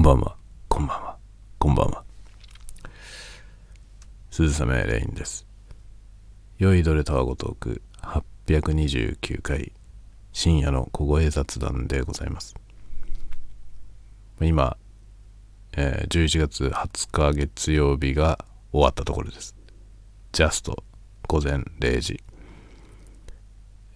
[0.00, 0.34] んばんは、
[0.68, 1.16] こんばんは、
[1.58, 2.04] こんばんは。
[4.30, 5.46] 鈴雨レインです。
[6.56, 9.72] 良いどれタワゴトーク829回
[10.32, 12.54] 深夜の小声雑談でございます。
[14.40, 14.78] 今、
[15.76, 18.42] えー11月20日月曜日が
[18.72, 19.54] 終わったところです。
[20.32, 20.82] ジャスト
[21.28, 22.22] 午前0時、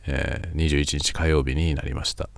[0.06, 2.28] えー21日火曜日になりました。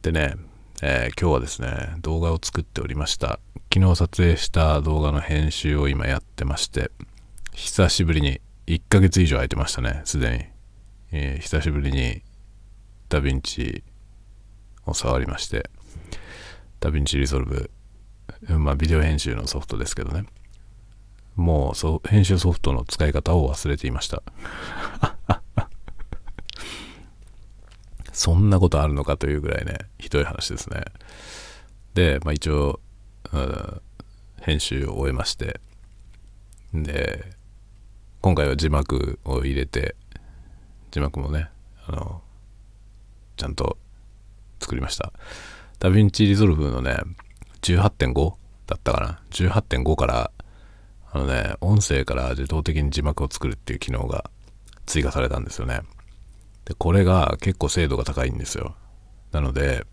[0.00, 0.36] でね、
[0.82, 3.38] えー今日はですね、動画を作っておりました。
[3.72, 6.90] 昨日撮影した動画の編集を今やってまして、
[7.52, 10.44] 久しぶりに、1ヶ月以上空いてましたね、すでに。
[11.12, 12.22] えー久しぶりに
[13.10, 13.84] ダヴィンチ
[14.86, 15.68] を触りまして、
[16.80, 17.70] DaVinci Resolve、
[18.48, 20.24] まあビデオ編集のソフトですけどね。
[21.36, 24.22] もうそう編集ソフトの使い方を忘れていました。
[28.20, 30.84] そんなことあるのかというぐらいね、ひどい話ですね。
[31.94, 32.78] で、まあ、一応、
[33.32, 33.80] うん
[34.42, 35.58] 編集を終えまして、
[36.74, 37.24] で、
[38.20, 39.96] 今回は字幕を入れて、
[40.90, 41.48] 字幕もね、
[41.86, 42.20] あの、
[43.38, 43.78] ちゃんと
[44.60, 45.14] 作りました。
[45.78, 46.98] DaVinci Resolve のね、
[47.62, 48.34] 18.5
[48.66, 49.20] だったかな。
[49.30, 50.30] 18.5から、
[51.10, 54.28] あのね、音声から自動的に字幕を作るっていう機能が
[54.84, 55.80] 追加されたんですよね。
[56.70, 58.76] で、これが結構精度が高いんですよ。
[59.32, 59.84] なので、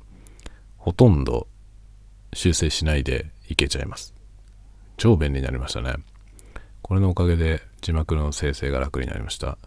[0.78, 1.47] ほとんど
[2.33, 4.14] 修正しないでいけちゃいます。
[4.95, 5.95] 超便利になりましたね。
[6.83, 9.58] これのおかげで字幕の生成が楽になりました。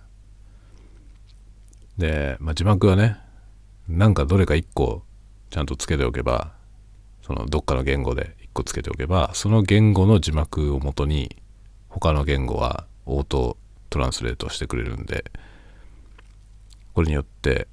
[1.98, 3.16] で、まあ、字幕はね、
[3.88, 5.02] なんかどれか1個
[5.50, 6.52] ちゃんとつけておけば、
[7.22, 11.34] そのどっかの言語で1個つけておけば、その言語の字幕をもとに
[11.88, 13.56] 他の言語はオート
[13.88, 15.24] トランスレートしてくれるんで、
[16.94, 17.68] これによって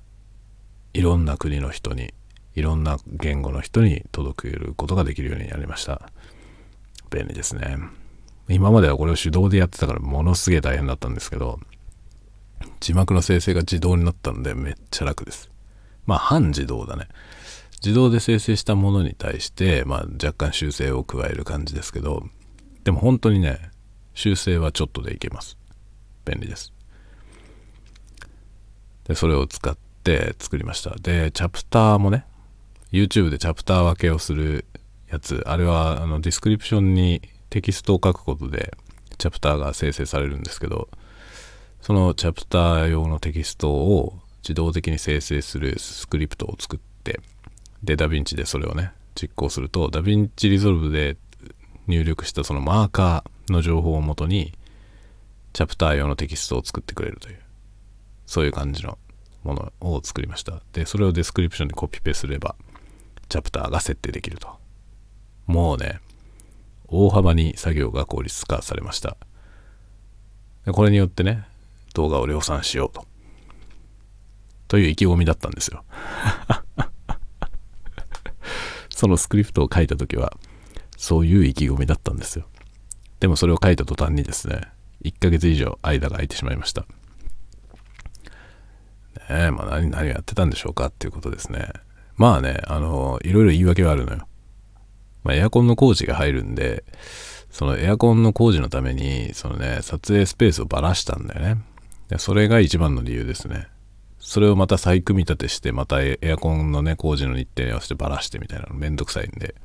[0.94, 2.14] いろんな国の人に
[2.56, 6.09] いろんな言語の人に届けることができるようになりました。
[7.12, 7.78] 便利ですね。
[8.50, 11.59] 今まではこれを手動でやってたからものすげえ大変だったんですけど
[12.80, 15.52] 字幕の生成が自動になったんでめっちゃ楽です。
[16.06, 17.08] まあ半自動だね。
[17.84, 22.24] 自動で生成したものに対して、まあ、若干修正を加える感じですけど
[22.84, 23.70] でも本当にね
[24.16, 25.58] 修正はちょっとでいけます。
[26.25, 26.74] 便利です。
[29.07, 30.95] でそれを使って作りました。
[30.95, 32.25] でチャプターもね
[32.91, 34.66] YouTube でチャプター分けをする
[35.09, 38.73] やつあれはあの description にテキストを書くことで
[39.17, 40.90] チャプターが生成されるんですけど
[41.81, 47.19] そのチャプター用のテキストを自動的に生成するスクリプトを作って
[47.84, 51.17] でダヴィンチでそれをね実行すると DaVinci Resolve で
[51.88, 54.53] 入力したそのマーカーの情報をもとに
[55.53, 57.47] チャプター用のテキストを作ってくれるという。
[58.28, 59.00] そういう感じの
[59.44, 60.62] ものを作りました。
[60.74, 62.56] で、それを description にコピペすれば、
[63.30, 64.50] チャプターが設定できると。
[65.48, 66.00] もうね、
[66.88, 69.18] 大幅に作業が効率化されました。
[70.66, 71.46] でこれによってね、
[71.94, 73.06] 動画を量産しようと。
[74.68, 75.86] という意気込みだったんですよ。
[78.94, 80.38] そのスクリプトを書いた時は、
[80.98, 82.46] そういう意気込みだったんですよ。
[83.22, 84.64] でもそれを書いた途端にですね、
[85.04, 86.86] 1ヶ月以上間が空いてしまいました。
[89.29, 91.69] ねえ、まあ何、何をやってたんでしょうかっていうことですね。
[92.16, 94.28] まあね、あの、いろいろ言い訳はあるのよ。
[95.23, 96.83] まあ、エアコンの工事が入るんで、
[97.51, 101.61] そのエアコンの工事のために、そのね、撮影スペースをばらしたんだよね。
[102.09, 103.67] でそれが一番の理由ですね。
[104.19, 109.55] それをまた再組み立てして、またエアコンのね、工事の日程に合わせてばらしてみたいなのめんどくさいんで、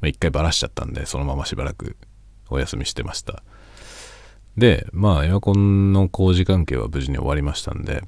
[0.00, 1.96] まあ、一回ばらしちゃったんで、そのまましばらく
[2.50, 3.42] お休みしてました。
[4.56, 8.02] で、まあ、エアコンの工事関係は無事に終わりましたんで、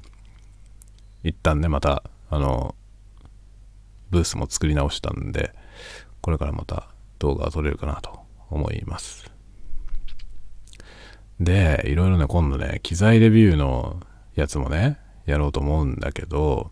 [1.23, 2.75] 一旦ね、また、あの、
[4.09, 5.53] ブースも作り直したんで、
[6.21, 6.89] これからまた
[7.19, 9.31] 動画が撮れるかなと思います。
[11.39, 13.99] で、いろいろね、今度ね、機材レビューの
[14.35, 16.71] やつもね、やろうと思うんだけど、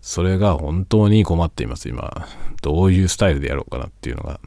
[0.00, 2.26] それが本当に困っています、今。
[2.62, 4.40] どういうスタイルでやろうかなっていうのが。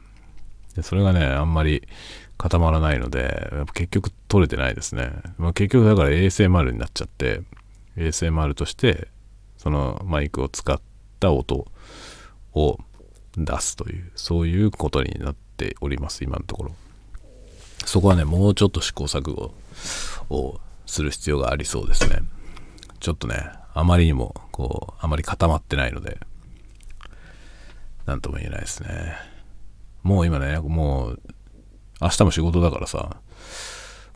[0.74, 1.86] でそれがね、あんまり
[2.36, 5.10] 固まらないので、やっぱ結局撮れてないですね。
[5.38, 7.42] まあ、結局だから ASMR になっちゃって、
[7.96, 9.08] ASMR として
[9.56, 10.80] そのマイクを使っ
[11.20, 11.66] た音
[12.52, 12.78] を
[13.36, 16.74] 出すというそういうことになっております今のところ。
[17.84, 19.52] そこはねもうちょっと試行錯誤
[20.30, 22.20] をする必要がありそうですね。
[23.00, 26.18] ちょっとねあまりにもこうあまり固まってないので
[28.06, 29.16] なんとも言えないですね。
[30.02, 31.20] もう今ねもう
[32.00, 33.16] 明日も仕事だからさ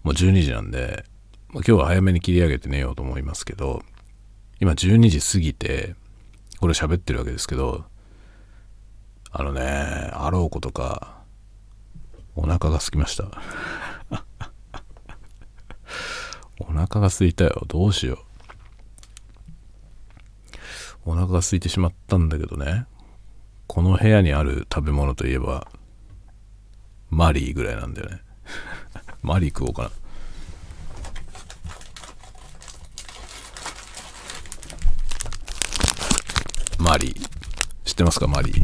[0.03, 1.05] もう12時なんで
[1.51, 3.83] まあ今日は早めに切り上げて寝ようと思いますけど、
[4.61, 5.95] 今12時過ぎて、
[6.61, 7.85] これ喋ってるわけですけど、
[9.31, 11.23] あのね、あろうことか、
[12.35, 13.31] お腹が空きました。
[16.61, 17.65] お腹が空いたよ。
[17.67, 18.15] どうしよ
[21.05, 21.11] う。
[21.11, 22.87] お腹が空いてしまったんだけどね。
[23.67, 25.67] この部屋にある食べ物といえば、
[27.11, 28.21] マリーぐらいなんだよね。
[29.23, 29.91] マリー食おうかな。
[36.79, 37.29] マリー。
[37.85, 38.29] 知ってますか？
[38.29, 38.63] マリー。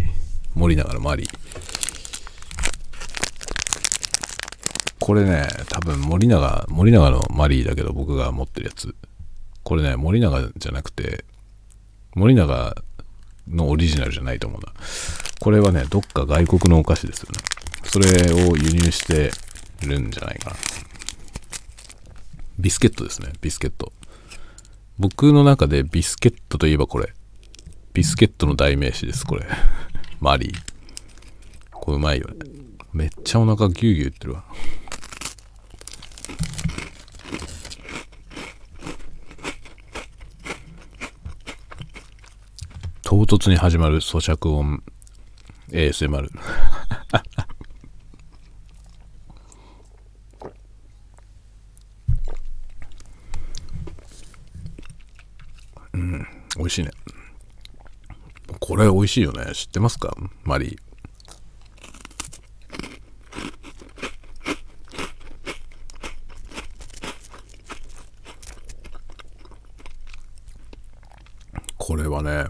[0.54, 1.28] 森永のマリー。
[5.00, 8.94] これね、多分森永、森永のマリーだけど僕が持ってるやつ。
[9.64, 11.24] これね、森永じゃなくて、
[12.14, 12.76] 森永
[13.48, 14.72] のオリジナルじゃないと思うな。
[15.40, 17.40] これはね、どっか外国のお菓子ですよね。
[17.82, 19.32] それを輸入して
[19.84, 20.56] るんじゃないかな。
[22.60, 23.92] ビスケットですね、ビスケット。
[24.96, 27.12] 僕の中でビスケットといえばこれ。
[27.94, 29.46] ビスケットの代名詞です、これ。
[30.20, 30.54] マリー。
[31.70, 32.34] これうまいよね。
[32.92, 34.44] めっちゃお腹ギューギュー言ってるわ。
[43.02, 44.82] 唐突に始まる咀嚼音
[45.68, 46.28] ASMR
[55.92, 56.26] うん
[56.56, 56.90] 美味しいね
[58.66, 60.16] これ美味しいよね知ってますか？
[60.42, 60.78] マリー
[71.76, 72.46] これはね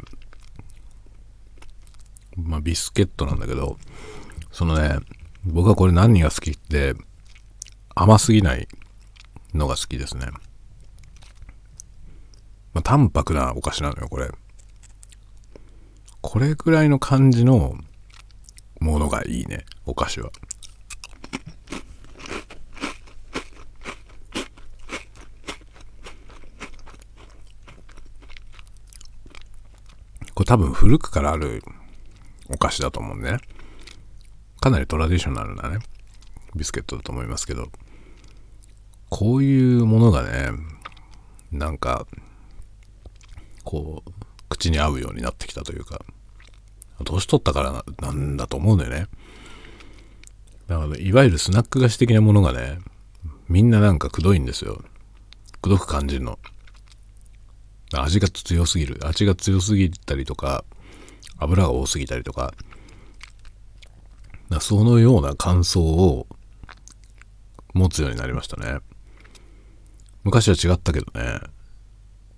[2.36, 3.76] まあ、ビスケットなんだけど、
[4.52, 5.00] そのね、
[5.44, 6.94] 僕はこれ何が好きって、
[7.96, 8.68] 甘すぎない
[9.52, 10.26] のが好きですね。
[12.72, 14.30] まあ、淡白なお菓子なのよ、これ。
[16.26, 17.74] これぐらいの感じの
[18.80, 20.30] ものがいいね、お菓子は。
[30.34, 31.62] これ多分古くからある
[32.48, 33.38] お菓子だと思うんでね。
[34.60, 35.78] かなりトラディショナルなね、
[36.56, 37.68] ビスケットだと思いますけど、
[39.10, 40.48] こういうものがね、
[41.52, 42.06] なんか、
[43.62, 44.10] こう、
[44.48, 46.00] 口に合うようになってきたというか、
[47.02, 49.08] 年取ったからなんだと思うんだよね。
[50.68, 52.78] だから、いわゆるスナック菓子的なものがね、
[53.48, 54.82] みんななんかくどいんですよ。
[55.60, 56.38] くどく感じるの。
[57.92, 59.00] 味が強すぎる。
[59.04, 60.64] 味が強すぎたりとか、
[61.38, 62.54] 油が多すぎたりとか、
[64.60, 66.26] そのような感想を
[67.72, 68.78] 持つようになりましたね。
[70.22, 71.40] 昔は違ったけどね、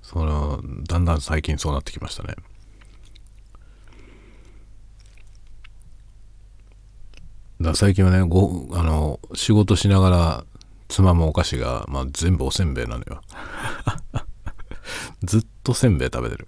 [0.02, 2.34] その、だんだん最近そうなってきましたね。
[7.60, 10.44] だ最近はねごあの仕事しながら
[10.88, 13.20] つまむお菓子が、まあ、全部おせんべいなのよ。
[15.22, 16.46] ずっとせんべい食べてる。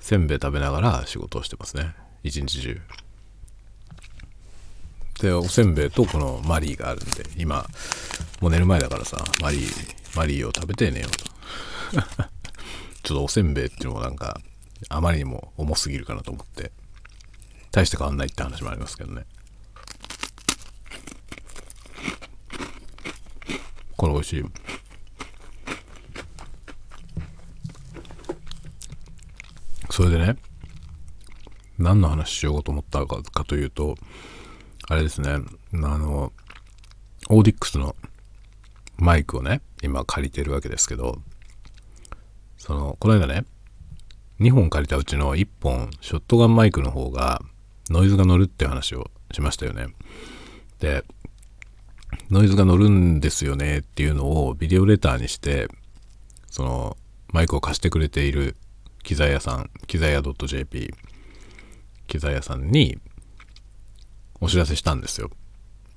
[0.00, 1.94] せんべい食べながら仕事をしてますね。
[2.22, 2.80] 一日中。
[5.20, 7.66] でおせんべいとこのマリーがあるんで今
[8.40, 11.24] もう寝る前だからさマリーマリーを食べて寝ようと。
[13.02, 14.40] ちょっとおせんべいっていうのもなんか
[14.88, 16.72] あまりにも重すぎるかなと思って
[17.70, 19.26] 大して変わんないって話もありますけどね。
[24.04, 24.44] これ美味しい
[29.88, 30.36] それでね、
[31.78, 33.94] 何の話しようと思ったかかというと、
[34.88, 36.32] あれですね、あの、
[37.30, 37.96] オーディックスの
[38.98, 41.16] マイクをね、今借りてるわけですけど、
[42.58, 43.46] その、この間ね、
[44.40, 47.40] 2本借りたうちの1本、ショットガンマイクの方が
[47.88, 49.86] ノイズが乗るって話をしましたよね。
[50.80, 51.04] で、
[52.30, 55.68] ノイズが乗るんですよねっていうのをビデオレターにして、
[56.50, 56.96] その、
[57.32, 58.56] マイクを貸してくれている
[59.02, 60.94] 機材屋さん、機材屋 .jp、
[62.06, 62.98] 機材屋さんに
[64.40, 65.30] お知らせしたんですよ。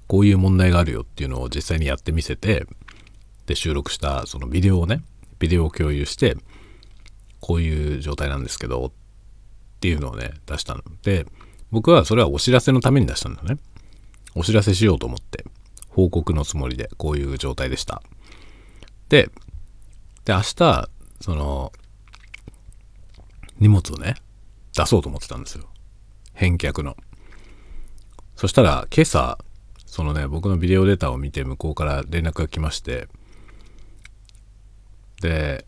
[0.08, 2.66] こういう問題があるよっていうのを実際にやってみせて、
[3.46, 5.04] で、収録したそのビデオをね、
[5.40, 6.38] ビデオを共有して、
[7.40, 8.92] こういう状態なんですけど、っ
[9.80, 11.26] ていうのをね、出したので、
[11.72, 13.58] 僕はそれはお知らせのために出したんだね。
[14.36, 15.46] お知らせしようと思って、
[15.98, 18.04] 報告のつもりで、こういう状態でした。
[19.10, 19.32] で、
[20.26, 20.90] で、明日、
[21.20, 21.74] その、
[23.60, 24.14] 荷物をね、
[24.76, 25.68] 出そうと思ってたんですよ。
[26.36, 26.96] 返却の。
[28.36, 29.40] そしたら、今朝、
[29.88, 33.08] そのね、僕のビデオデータを見て向こうから連絡が来まして、
[35.24, 35.66] で、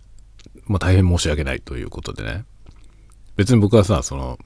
[0.66, 2.46] まあ大変申し訳ないということでね、
[3.36, 4.38] 別に僕はさ、その、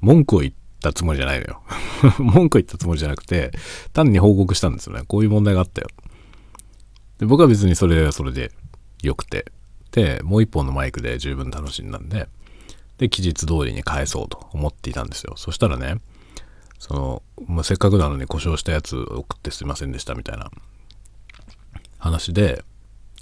[0.00, 1.62] 文句を言ったつもりじゃないのよ。
[2.18, 3.52] 文句言ったつもりじゃなくて、
[3.92, 5.02] 単に報告したんですよね。
[5.06, 5.88] こういう問題があったよ。
[7.18, 8.52] で僕は別にそれはそれで
[9.02, 9.50] 良くて。
[9.92, 12.28] で、もう一本のマイクで十分楽しんだんで、
[12.98, 15.34] で、期日通りに返そうと思っていたんですよ。
[15.36, 16.00] そしたらね、
[16.78, 20.50] その、まあ、せっかくなのに故障したやつ送ってすいませんでしたみたいな
[21.98, 22.62] 話で、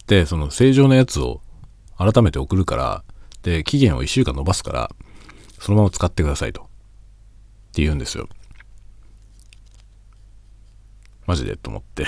[0.07, 1.41] で、その正常なやつを
[1.97, 3.05] 改めて送るから、
[3.43, 4.91] で、期限を1週間延ばすから、
[5.61, 6.69] そのまま使ってくださいと。
[7.75, 8.29] って言うんですよ。
[11.27, 12.07] マジでと思って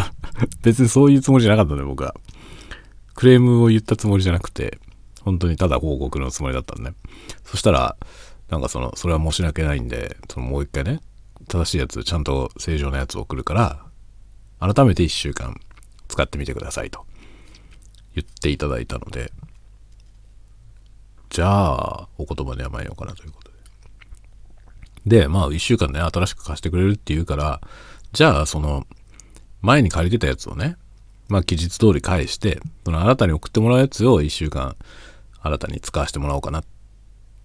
[0.62, 2.14] 別にそういうつもりじゃなかったんで、僕は。
[3.14, 4.78] クレームを言ったつもりじゃなくて、
[5.20, 6.96] 本当にただ報告のつもりだったんで、ね。
[7.44, 7.96] そしたら、
[8.48, 11.00] なんかその、それは申し訳ないんで、そのもう一回ね、
[11.48, 13.84] 正しいやつ、ちゃんと正常なやつを送るから、
[14.58, 15.60] 改めて1週間
[16.08, 17.04] 使ってみてくださいと
[18.14, 19.32] 言っていただいたので、
[21.28, 23.43] じゃあ、お言葉に甘えようかなということ
[25.06, 25.28] で。
[25.28, 27.60] まあ、1週間ね、新しく貸してくれるって言うから、
[28.12, 28.86] じゃあ、その、
[29.60, 30.76] 前に借りてたやつをね、
[31.28, 34.76] まあ、期日通り返して、その新たに送ってもらうやつを1週間、
[35.42, 36.62] 新たに使わせてもらおうかなっ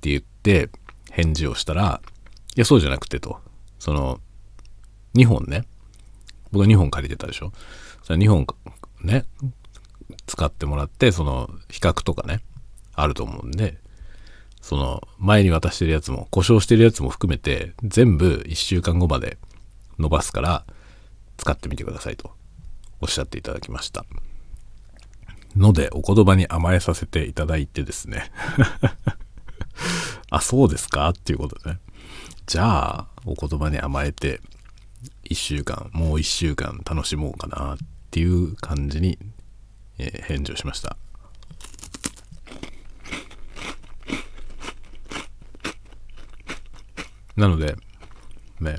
[0.02, 0.70] て言って、
[1.12, 2.02] 返事をしたら、
[2.56, 3.40] いや、そうじゃなくてと、
[3.80, 4.20] その、
[5.16, 5.66] 2本ね、
[6.52, 7.52] 僕は2本借りてたでしょ。
[8.04, 8.48] そ2本
[9.02, 9.26] ね、
[10.26, 12.42] 使ってもらって、その、比較とかね、
[12.94, 13.78] あると思うんで、
[14.70, 19.40] その、前に渡してるやつも、故障してるやつも含めて、全部1週間後まで
[19.98, 20.64] 伸ばすから、
[21.38, 22.30] 使ってみてくださいと、
[23.02, 24.06] おっしゃっていただきました。
[25.56, 28.32] ので、お言葉に甘えさせていただいてですね
[30.30, 31.10] あ、そうですか？
[31.10, 31.80] っていうことでね。
[32.46, 34.40] じゃあ、お言葉に甘えて、
[35.24, 37.78] 一週間、もう一週間楽しもうかなっ
[38.12, 39.18] ていう感じに、
[39.98, 40.96] えー、返事をしました。
[47.40, 47.78] なので、
[48.60, 48.76] ね、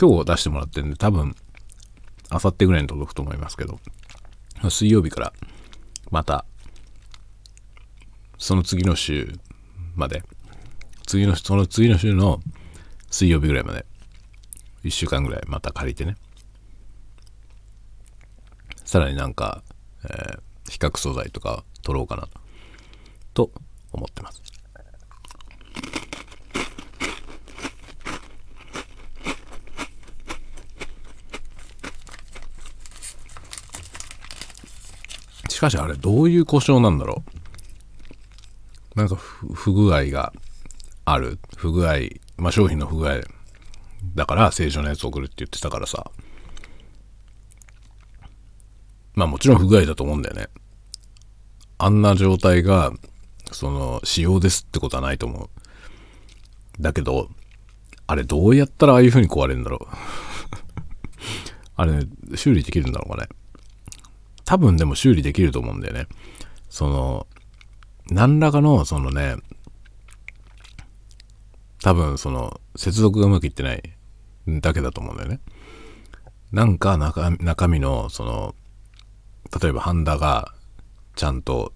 [0.00, 1.34] 今日出してもらってるんで、多分、
[2.30, 3.80] あさってぐらいに届くと思いますけど、
[4.70, 5.32] 水曜日から、
[6.12, 6.44] また、
[8.38, 9.40] その次の週
[9.96, 10.22] まで、
[11.04, 12.38] 次の、その次の週の
[13.10, 13.84] 水曜日ぐらいまで、
[14.84, 16.16] 1週間ぐらいまた借りてね、
[18.84, 19.64] さらになんか、
[20.04, 22.28] えー、比較素材とか取ろうかな
[23.34, 23.50] と
[23.90, 24.47] 思ってます。
[35.58, 37.24] しかしあれどういう故障なんだろ
[38.94, 38.96] う？
[38.96, 40.32] なんか不具合が
[41.04, 41.40] ある。
[41.56, 41.94] 不具合
[42.36, 43.22] まあ商品の不具合
[44.14, 46.12] だから正常なやつ送るって言ってたからさ。
[49.14, 50.46] まあもちろん不具合だと思うんだよね。
[51.78, 52.92] あんな状態が
[53.50, 55.50] その仕様ですってことはないと思う。
[56.80, 57.30] だけど
[58.06, 59.96] あれどうやったらああいう風に壊れるんだろう。
[61.74, 63.28] あれ、ね、修理できるんだろうかね。
[64.48, 66.06] 多分でも修理できると思うんだよね。
[66.70, 67.26] その、
[68.10, 69.36] 何らかの、そのね、
[71.82, 73.82] 多分その、接続がうまくいってない
[74.48, 75.40] だけだと思うんだよね。
[76.50, 78.54] なんか中中身の、その、
[79.60, 80.54] 例えばハンダが
[81.14, 81.74] ちゃんと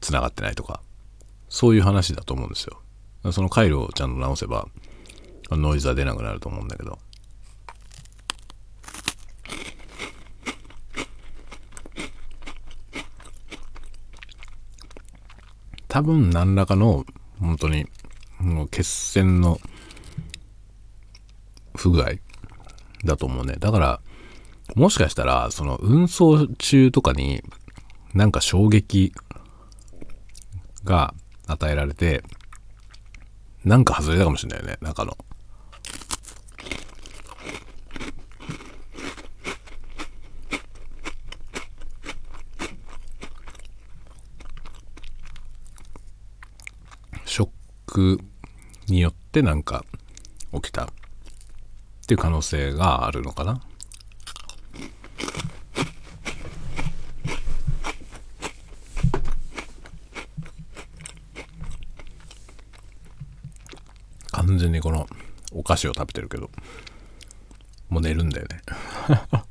[0.00, 0.80] 繋がってないとか、
[1.50, 2.80] そういう話だと思うんですよ。
[3.32, 4.66] その回路をちゃんと直せば、
[5.50, 6.98] ノイズは出なくなると思うんだけど。
[15.94, 17.04] 多分何らかの
[17.38, 17.86] 本当に
[18.40, 19.60] もう血栓の
[21.76, 22.14] 不具合
[23.04, 23.54] だと思うね。
[23.60, 24.00] だから、
[24.74, 27.44] もしかしたら、その運送中とかに
[28.12, 29.12] なんか衝撃
[30.82, 31.14] が
[31.46, 32.24] 与えられて、
[33.64, 35.16] なんか外れたかもしれないよね、中の。
[48.88, 49.84] によってなんか
[50.52, 50.88] 起きたっ
[52.06, 53.60] ていう可能性があるのかな？
[64.32, 65.06] 完全にこの
[65.52, 66.50] お菓子を食べてるけど
[67.88, 68.60] もう寝るんだよね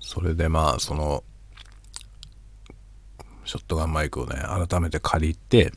[0.00, 1.24] そでまあその
[3.44, 4.36] ショットガンマイクをね
[4.68, 5.72] 改めて借りて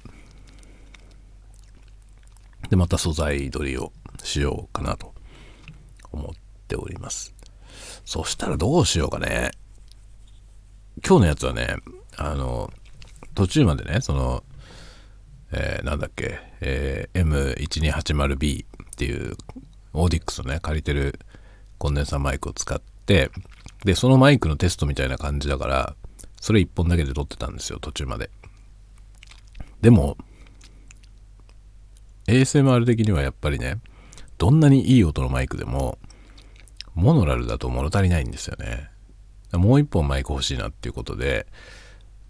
[2.70, 3.92] でまた素材取りを
[4.24, 5.14] しようかなと
[6.12, 6.32] 思っ
[6.68, 7.34] ております。
[8.06, 9.52] そしたらどうしようかね。
[11.06, 11.76] 今日のやつはね、
[12.18, 12.72] あの、
[13.36, 14.44] 途中までね、その、
[15.52, 19.38] えー、なんだっけ、えー、M1280B っていう
[19.94, 21.20] オーディックスのね、借りてる
[21.78, 23.30] コンデンサーマイクを使って、
[23.84, 25.96] で、そのマイクのテストみたいな感じだから、
[26.42, 28.30] それ1本だけで撮ってたんですよ、途中まで。
[29.82, 30.18] でも、
[32.28, 33.80] ASMR 的にはやっぱりね、
[34.38, 35.98] どんなにいい音のマイクでも、
[36.94, 38.90] モノラルだと物足りないんですよね。
[39.54, 41.48] もう一本マイク欲しいなっていうことで、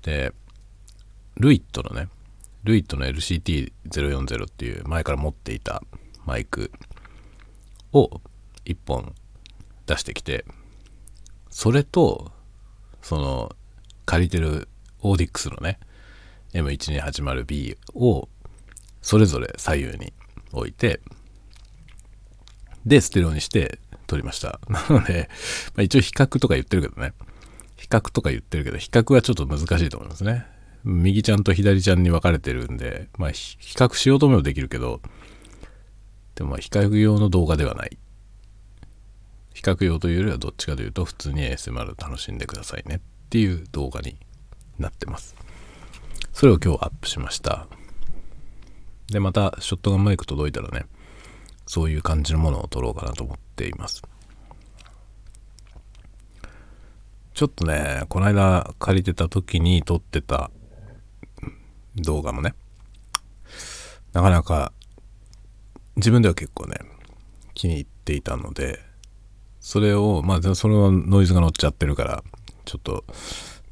[0.03, 0.33] で、
[1.37, 2.09] ルイットのね、
[2.63, 5.81] ルイットの LCT040 っていう前から持っていた
[6.25, 6.71] マイク
[7.93, 8.21] を
[8.65, 9.15] 一本
[9.85, 10.45] 出してきて、
[11.57, 12.31] それと、
[13.01, 13.51] その、
[14.05, 14.67] 借りてる
[14.99, 15.79] オーディックスのね、
[16.53, 18.29] M1280B を
[19.01, 20.13] それぞれ左右に
[20.51, 21.01] 置いて、
[22.85, 24.59] で、ステレオにして撮りました。
[24.69, 25.31] なので、
[25.73, 27.15] まあ、一応比較とか言ってるけどね。
[27.75, 30.45] 比較とか言ってるけど、比較はちょっと難しいと思いますね。
[30.83, 35.01] 右ちゃんと左ちゃんに分かれてるんで、まあ、比較しようともできるけど、
[36.35, 37.97] でも、比較用の動画ではない。
[39.57, 42.99] 比較用というよりはどっちかというと、普通に ASMR 楽しんでくださいねっ
[43.31, 44.15] ていう動画に
[44.77, 45.35] なってます。
[46.31, 47.67] それを今日アップしました。
[49.07, 50.85] で、また、ショットガンマイク届いたらね、
[51.65, 54.03] そういう感じのものを撮ろうかなと思っています。
[57.33, 60.51] ちょっとね、この間借りてた時に撮ってた
[61.95, 62.53] 動画もね、
[64.13, 64.71] なかなか
[65.95, 66.77] 自分では結構ね、
[67.55, 68.85] 気に入っていたので、
[69.59, 72.23] それを、まあ、それはノイズが乗っちゃってるから、
[72.65, 73.03] ちょっと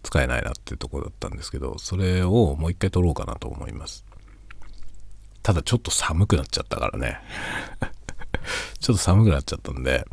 [0.03, 4.05] 使えないなっていうところだったんですけど、それをもう一回撮ろうかなと思います。
[5.43, 7.19] ただちょっと寒くなっちゃったからね
[8.79, 10.05] ちょっと寒くなっちゃったんで、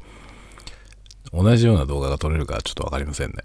[1.32, 3.36] 同じような動画が撮れるかちょっと分かりませんね。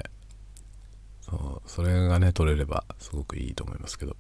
[1.22, 4.16] そう、それがね、撮れればすごくいいと思いますけど。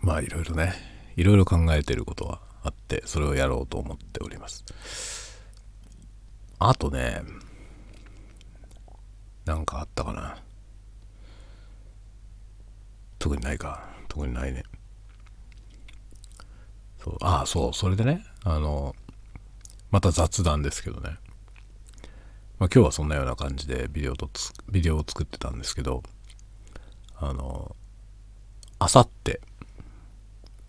[0.00, 0.74] まあいろいろね、
[1.16, 4.64] いろいろ考えてることはあって、それをやろうと思っております。
[6.58, 7.22] あとね、
[9.44, 10.38] なんかあったかな。
[13.18, 13.88] 特にないか。
[14.08, 14.62] 特にないね。
[17.02, 18.94] そう、ああ、そう、それでね、あの、
[19.90, 21.18] また雑談ですけどね。
[22.58, 24.30] まあ、今日はそんなような感じでビデオと
[24.70, 26.02] ビデオを作ってたんですけど、
[27.16, 27.74] あの、
[28.78, 29.40] あさって、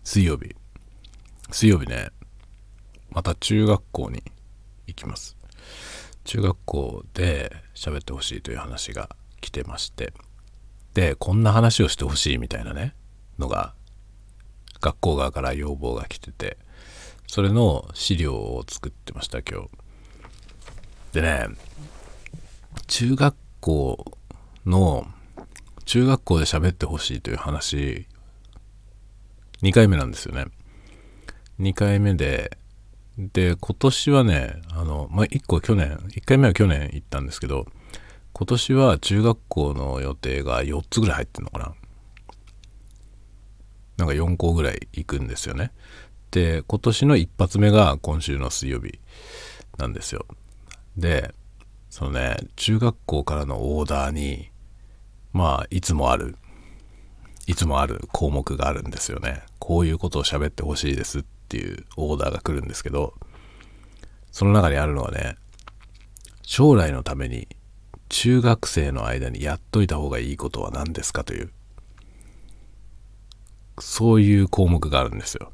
[0.02, 0.56] 水曜日、
[1.54, 2.08] 水曜日ね、
[3.10, 4.24] また中学校に
[4.88, 5.36] 行きます。
[6.24, 9.08] 中学校で喋ってほしいという話が
[9.40, 10.12] 来てまして、
[10.94, 12.96] でこんな話をしてほしいみたいなね
[13.38, 13.72] のが
[14.80, 16.58] 学校側から要望が来てて
[17.28, 19.68] それの資料を作ってました今日。
[21.12, 21.46] でね
[22.88, 24.04] 中学校
[24.66, 25.06] の
[25.84, 28.08] 中学校で喋ってほしいという話
[29.62, 30.46] 2回目なんですよね。
[31.60, 32.56] 2回目で
[33.16, 37.66] で今年はねあの、まあ、1個去年1回目は去年行ったんですけど
[38.32, 41.74] 今年は中学校の予定が4つぐらい入ってんのかな
[43.96, 45.70] なんか4校ぐらい行くんですよね。
[46.30, 48.98] で、今年の一発目が今週の水曜日
[49.78, 50.26] なんですよ。
[50.96, 51.32] で、
[51.90, 54.50] そのね、中学校からのオーダーに、
[55.32, 56.36] まあ、いつもある、
[57.46, 59.42] いつもある項目があるんですよね。
[59.60, 63.14] こういうことを喋ってほしいですっていうオーダーが来るんですけど、
[64.32, 65.36] その中にあるのはね、
[66.42, 67.46] 将来のために
[68.08, 71.50] 中学生の間にやっといた方がいいことは何ですかという
[73.78, 75.52] そういう項目があるんですよ。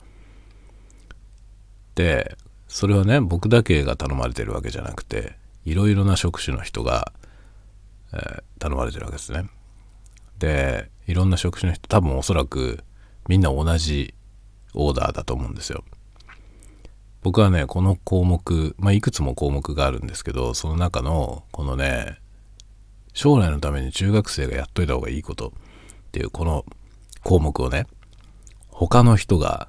[1.94, 2.36] で
[2.66, 5.36] それはね僕だけが頼まれてるわけじゃなくて
[5.66, 7.12] いろいろな職種の人が、
[8.14, 9.50] えー、頼まれてるわけですね。
[10.38, 12.82] でいろんな職種の人多分おそらく
[13.28, 14.14] みんな同じ
[14.74, 15.84] オーダーだと思うんですよ
[17.22, 22.18] 僕はねこの項目まあいくつも項目があるんですけどその中のこのね
[23.12, 26.64] 将来のために中学生がやっといた方がいいことっていうこの
[27.22, 27.86] 項目をね、
[28.68, 29.68] 他の人が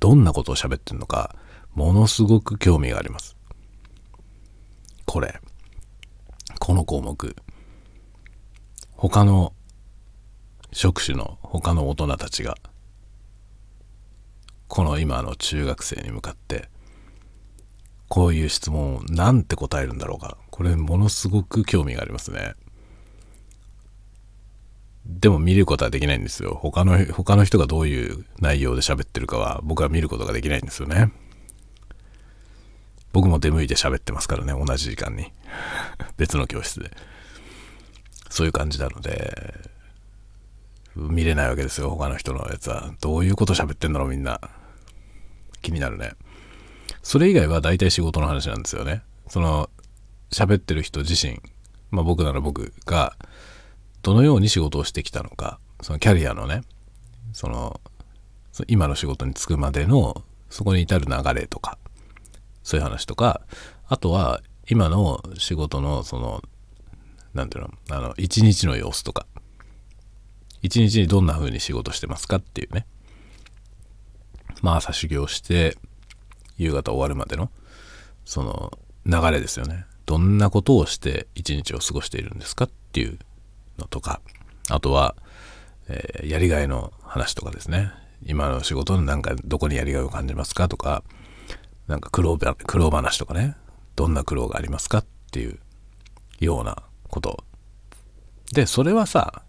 [0.00, 1.34] どんなことを喋ってるのか、
[1.74, 3.36] ものすごく興味があります。
[5.06, 5.40] これ。
[6.60, 7.36] この項目。
[8.92, 9.52] 他の
[10.72, 12.56] 職種の他の大人たちが、
[14.74, 16.68] この今の中学生に向かって、
[18.08, 20.36] こういう質問をなんて答えるんだろうか。
[20.50, 22.54] これものすごく興味がありますね。
[25.06, 26.58] でも見ることはできないんですよ。
[26.60, 31.12] 他の、他の人がどういう内容で喋ってるかは僕は見ることができないんですよね。
[33.12, 35.30] 僕も出向いて喋ってますからね、同じ時間に。
[36.18, 36.90] 別の教室で。
[38.28, 39.54] そういう感じなので、
[40.96, 42.92] 見れないわけですよ、他の人のやつは。
[43.00, 44.40] どういうこと喋ってんだろう、みんな。
[45.64, 46.12] 気になるね。
[47.02, 49.02] それ以外は大体仕事の話なんですよね。
[49.28, 49.68] その、
[50.30, 51.40] 喋ってる人自身、
[51.90, 53.16] まあ僕なら僕が、
[54.02, 56.62] どのように仕事をしてきたのか、そのキャリアのね、
[57.32, 57.80] その、
[58.68, 61.78] 今の仕事に就くまでの、そこに至る流れとか、
[62.62, 63.42] そういう話とか、
[63.88, 66.42] あとは、今の仕事の、その、
[67.34, 69.26] なんていうの、あの、一日の様子とか、
[70.62, 72.86] 一日にどんな風に仕事してますかっていうね。
[74.64, 75.76] まあ朝修行して
[76.56, 77.50] 夕方終わるまでの
[78.24, 78.72] その
[79.04, 79.84] 流れですよね。
[80.06, 83.18] どんなことをして一日を過ごしているんですかっていう
[83.78, 84.22] のとか、
[84.70, 85.16] あとは、
[85.88, 87.92] えー、やりがいの話とかですね。
[88.24, 91.02] 今の仕事のなんかどこにやりがいを感じますかとか、
[91.86, 93.56] なんか苦労苦労話とかね。
[93.96, 95.58] どんな苦労がありますかっていう
[96.40, 97.44] ようなこと。
[98.54, 99.42] で、それはさ、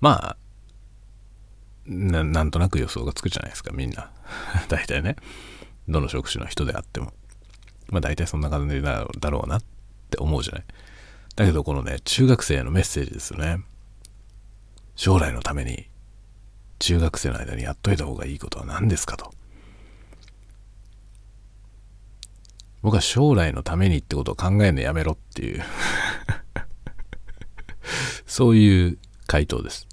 [0.00, 0.36] まあ
[1.88, 4.10] な、なんとなく予想がつくじゃないですか、みんな。
[4.68, 5.16] 大体ね。
[5.88, 7.14] どの職種の人であっても。
[7.88, 9.62] まあ大体そんな感じだろうなっ
[10.10, 10.64] て思うじゃない。
[11.34, 13.64] だけどこのね、中学生へのメッセージですよね。
[14.96, 15.88] 将来のために、
[16.78, 19.32] 中学生の間にやっといた方がいいことは何ですかと。
[22.82, 25.64] 僕は将来のためにってことを考えるのやめろっていう
[28.26, 29.87] そういう回答です。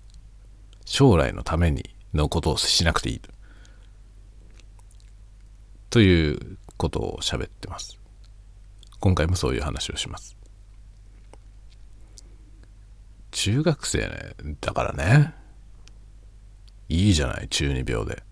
[0.85, 3.19] 将来のためにのことをしなくていい
[5.89, 5.99] と。
[6.01, 7.97] いうことを喋ってます。
[8.99, 10.35] 今回もそういう話をします。
[13.31, 15.33] 中学生ね、だからね。
[16.89, 18.23] いいじゃない、中二病で。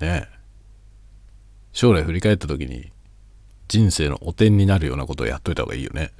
[0.00, 0.28] ね
[1.72, 2.92] 将来振り返った時に
[3.68, 6.12] 人生の汚点になるようなことをやっといた方がいいよね。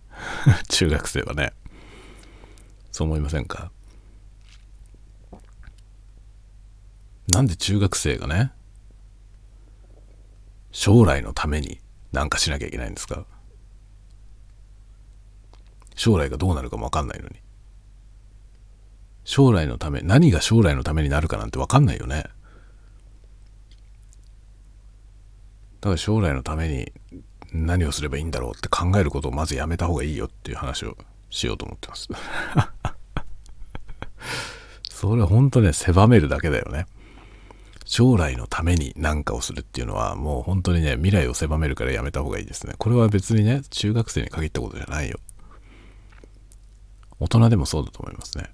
[0.70, 1.52] 中学生はね。
[2.92, 3.70] そう思いませんか？
[7.28, 8.52] なんで中学生がね、
[10.70, 11.80] 将来のために
[12.12, 13.24] 何かしなきゃいけないんですか？
[15.94, 17.36] 将来がどうなるかもわかんないのに。
[19.24, 22.24] 将来のため、何が将来のためになるかなんてわかんないよね。
[25.80, 26.92] だから将来のために
[27.52, 30.96] 何をすればいいんだろうって考えることをまずやめた方がいいよっていう話を
[31.30, 32.08] しようと思ってます。
[34.90, 36.86] それ本当ね、狭めるだけだよね。
[37.86, 42.74] 将来のために何かをするっていうのはもう本当にね、未来を狭めるからやめた方がいいですね。
[42.78, 45.20] これは別にね、中学生に限ったことじゃないよ。
[47.20, 48.50] 大人でもそうだと思いますね。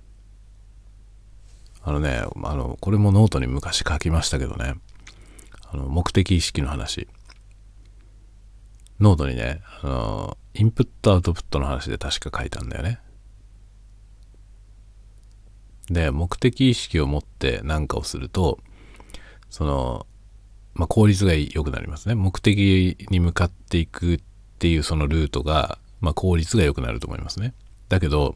[1.82, 4.74] あのね、あの、これもノートに昔書きましたけどね、
[5.70, 7.08] あの、目的意識の話。
[9.00, 13.00] ノートにね、あの、インプットアウトプットの話で確か書いたんだよね。
[15.88, 18.60] で、目的意識を持って何かをすると、
[19.52, 20.06] その、
[20.72, 22.14] まあ、効率が良くなりますね。
[22.14, 24.20] 目的に向かっていくっ
[24.58, 27.52] ていうそのルートが、まあ、効率が良くなると思いますね。
[27.90, 28.34] だけど、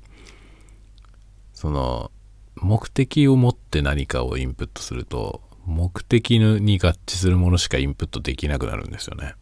[1.55, 2.11] その、
[2.57, 9.33] 目的を持って何かをインプットすると、目的に合致するものしかインプットできなくなるんですよね。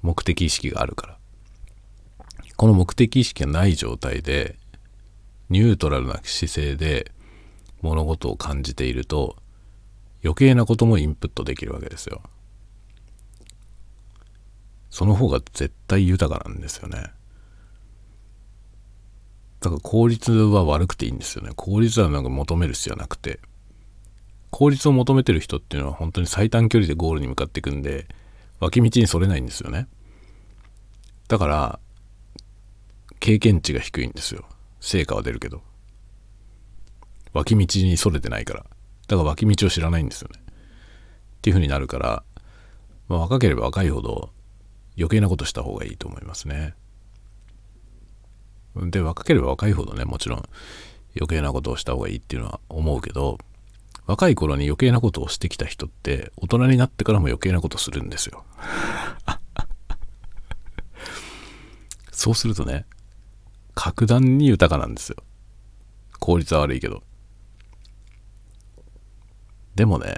[0.00, 1.18] 目的意識があるから。
[2.56, 4.56] この目的意識がない状態で、
[5.50, 7.12] ニュートラルな姿勢で
[7.82, 9.36] 物事を感じていると、
[10.22, 12.22] 余計なこともインプットできるわけですよ。
[14.90, 17.12] その方が絶対豊かなんですよね。
[19.60, 21.50] だから効率は悪くていいんですよね。
[21.56, 23.40] 効率はなんか求める必要なくて。
[24.50, 28.06] 効率を求めてる人っていうのは本当に最短距離でゴールに向かっていくんで、
[28.60, 29.88] 脇道にそれないんですよね。
[31.28, 31.80] だから、
[33.20, 34.44] 経験値が低いんですよ。
[34.80, 35.62] 成果は出るけど。
[37.32, 38.66] 脇道にそれてないから。
[39.08, 40.40] だから脇道を知らないんですよね。
[40.40, 42.22] っていう風になるから、
[43.08, 44.30] まあ、若ければ若いほど
[44.96, 46.74] 余計なことした方がいいと思いますね。
[48.76, 50.44] で、若ければ若いほどね、もちろん
[51.16, 53.38] 余計なことをした方がいいっていうのは思うけど、
[54.06, 58.44] 若い頃に余計なことをしてきた人って大人になってからも余計なことするんですよ。
[62.12, 62.84] そうするとね、
[63.74, 65.16] 格段に豊かなんですよ。
[66.18, 67.02] 効率は悪いけど。
[69.78, 70.16] でもね、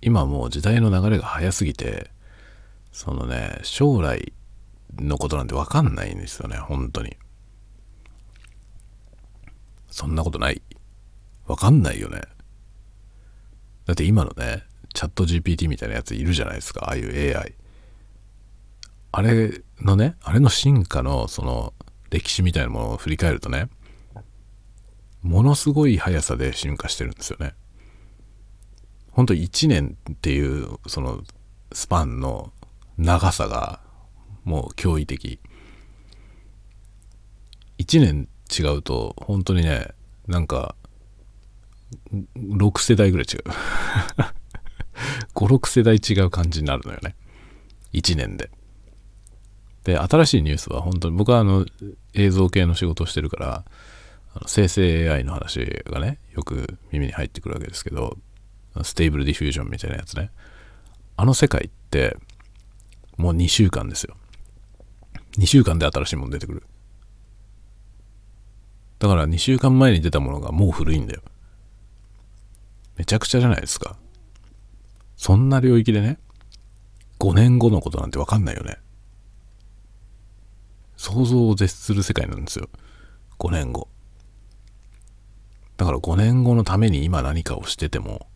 [0.00, 2.12] 今もう時代の流れが早すぎて、
[2.92, 4.32] そのね、将来
[4.96, 7.16] のことなんてわかんないんですよね、本当に。
[9.90, 10.62] そんなことない。
[11.48, 12.20] わかんないよね。
[13.86, 14.62] だって今のね、
[14.94, 17.56] チャット GPT みたいなやついるじゃないですか、ああいう AI。
[19.10, 21.74] あれのね、あれの進化のその
[22.10, 23.68] 歴史みたいなものを振り返るとね、
[25.22, 27.54] ものすごい速さで進化してるんですよね。
[29.12, 31.22] ほんと1年っていうその
[31.72, 32.52] スパンの
[32.98, 33.80] 長さが
[34.44, 35.38] もう驚異的。
[37.78, 39.88] 1年違うと本当にね、
[40.26, 40.74] なんか
[42.36, 43.42] 6世代ぐらい違う。
[45.34, 47.14] 5、6世代違う感じになるのよね。
[47.92, 48.50] 1年で。
[49.84, 51.66] で、新しいニュースは本当に僕はあの
[52.14, 53.64] 映像系の仕事をしてるから、
[54.46, 58.16] 生成 AI の話がね、よく耳に入ってくるわけですけど、
[58.82, 60.30] Stable Diffusion みたいなやつね。
[61.16, 62.16] あの世界って、
[63.16, 64.16] もう2週間ですよ。
[65.38, 66.62] 2週間で新しいもの出てくる。
[68.98, 71.22] だから2週間前に出たものがもう古いんだよ。
[72.96, 73.96] めちゃくちゃじゃないですか。
[75.16, 76.18] そんな領域でね、
[77.18, 78.78] 5年後のことなんてわかんないよね。
[80.96, 82.68] 想像を絶する世界なんですよ。
[83.38, 83.88] 5年後。
[85.76, 88.28] だから5年後のために今何かをしてても、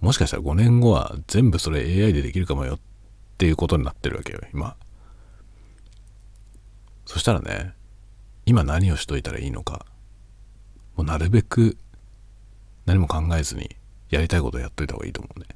[0.00, 2.78] もしかしたら5年後は全部それ AI でできるかもよっ
[3.38, 4.76] ていうことになってるわけよ、今。
[7.06, 7.74] そしたらね、
[8.46, 9.84] 今何をしといたらいいのか、
[10.96, 11.76] もうなるべく
[12.86, 13.76] 何も考えずに
[14.10, 15.46] やりたいことやっといた方がいいと思うね。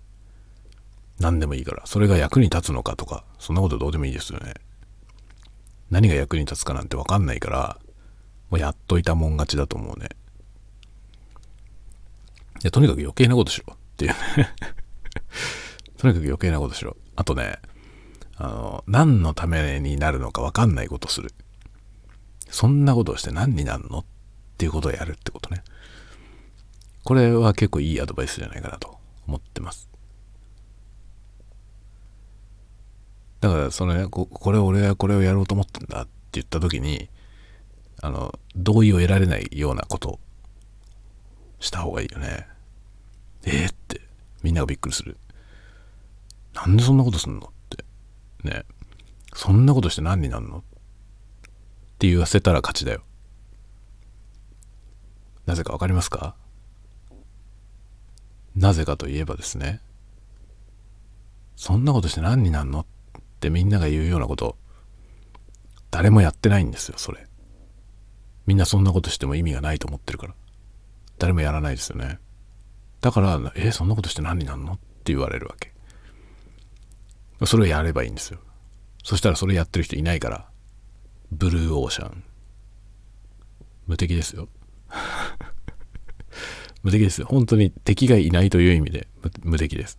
[1.19, 1.83] 何でもいいから。
[1.87, 4.55] それが役に立つのかとか、そんなことどうでもいいですよね。
[5.91, 7.79] 何が役に立つかなんてわかんないから、
[8.51, 10.09] もうやっといたもん勝ちだと思うね。
[12.63, 14.55] いや、とにかく余計なことしろっていうね
[15.97, 16.97] とにかく余計なことしろ。
[17.17, 17.59] あとね、
[18.37, 21.33] あの、何のためになるのかわかんないことする。
[22.51, 24.05] そんなことをして何になるのっ
[24.59, 25.63] ていうことをやるってことね。
[27.05, 29.89] これは結構いいアドバイスじゃないかなと思ってます。
[33.41, 37.11] だからそのねここれ俺はこれをやろうと思ってんだって言った時に
[38.01, 40.19] あの同意を得られないようなこと
[41.61, 42.47] した方がいいよね
[43.47, 44.01] えー、って
[44.43, 45.17] みんながびっくりする。
[46.55, 47.85] なんでそんなことすんのって。
[48.43, 48.65] ね。
[49.35, 50.59] そんなことして何になるの？
[50.59, 50.63] っ
[51.99, 53.03] て言わせたら勝ちだよ。
[55.47, 56.37] なぜかわかりますか？
[58.57, 59.81] なぜかといえばですね。
[61.57, 62.81] そんなことして何になるの？
[62.81, 62.87] っ
[63.41, 64.57] てみんなが言うようなこと。
[65.91, 67.27] 誰もやってないんですよそれ。
[68.47, 70.35] みんなそんなことしても意味がないと思ってるから。
[71.19, 72.19] 誰もやらないですよね。
[73.05, 75.75] だから「えそんなことして何になんの?」って言われるわけ
[77.45, 78.41] それをやればいいんですよ
[79.03, 80.49] そしたらそれやってる人いないから
[81.31, 82.25] ブルーオーシャン
[83.87, 84.49] 無敵ですよ
[86.83, 89.07] 無敵ですよ本当に敵がいないという意味で
[89.43, 89.99] 無敵です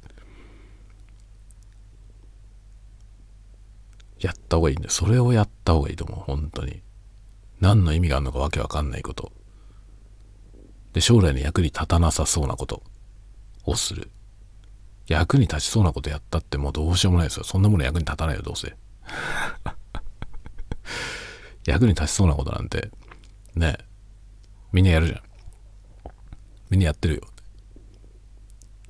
[4.19, 4.89] やった方がいいんだよ。
[4.89, 6.19] それをやった方がいいと思う。
[6.21, 6.81] 本当に。
[7.59, 9.31] 何の意味があるのかわけわかんないこと。
[10.93, 12.81] で、将来の役に立たなさそうなこと
[13.65, 14.09] をする。
[15.07, 17.43] 役に立ちそうなことやったってもうどうしようもないですよ。
[17.43, 18.75] そんなもの役に立たないよ、どうせ。
[21.65, 22.89] 役に立ちそうなことなんて、
[23.55, 23.85] ねえ
[24.71, 25.21] みんなやるじゃん。
[26.69, 27.21] みんなやってるよ。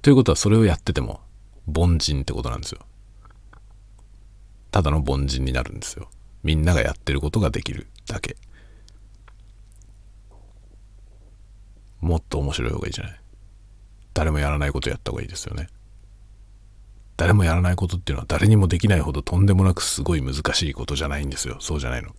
[0.02, 1.22] ということはそれをやってても
[1.68, 2.86] 凡人ってことなんですよ。
[4.72, 6.10] ただの凡人になるんですよ。
[6.44, 8.38] みんながやってることができるだけ。
[12.02, 13.20] もっと面白い方がいいじゃない。
[14.16, 15.68] 誰もやらないことやった方がいいですよね。
[17.18, 21.58] 誰もやらないことっていうのは誰にもできないほどとんでもなくすごい難しいことじゃないんですよ。
[21.60, 22.16] そうじゃないの。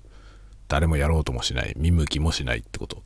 [0.69, 1.75] 誰もやろうともしない。
[1.77, 3.03] 見向きもしないってこと。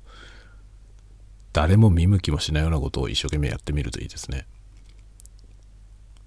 [1.53, 4.47] 誰も見向きもしないようなことを一生懸命やってみるといいですね。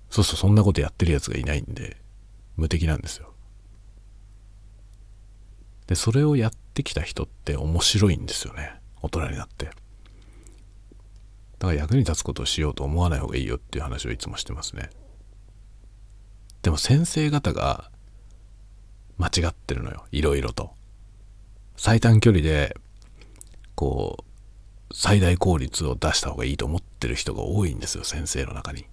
[0.09, 1.97] そうそう、そんなことやってるやつがいないんで、
[2.55, 3.33] 無敵なんですよ。
[5.87, 8.79] で、それをやってきた人って面白いんですよね。
[9.01, 9.69] 大人になって。
[11.63, 14.89] だから役に立つことをしようと思わない方がいいよっていう話をいつもしてますね。
[16.61, 17.89] でも先生方が
[19.17, 20.03] 間違ってるのよ。
[20.11, 20.71] いろいろと。
[21.77, 22.75] 最短距離で、
[23.75, 28.85] こう、最大効率を出した方がいいと思ってる人が多いんですよ、先生の中に。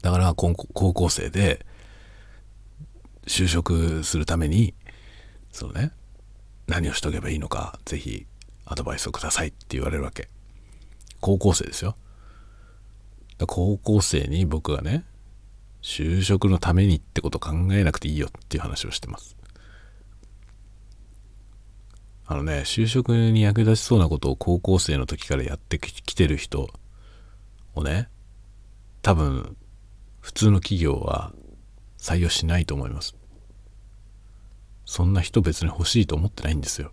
[0.00, 1.66] だから高校生で
[3.26, 4.72] 就職するために
[5.52, 5.92] そのね
[6.66, 8.26] 何をしとけばいいのかぜひ
[8.66, 10.28] アドバイスをくださいって言われるわけ。
[11.20, 11.96] 高校生ですよ。
[13.46, 15.04] 高校生に僕がね
[15.82, 19.36] 就職のためにってこと考えなくていいよっていう話をしてます。
[22.26, 26.70] あのね就職に役立ちそうなことを高校生の時からやってきてる人
[27.74, 28.08] をね
[29.02, 29.56] 多分
[30.20, 31.32] 普通の企業は
[31.98, 33.14] 採用しないと思います。
[34.86, 36.92] そんな人別に欲しいと思ってないんですよ。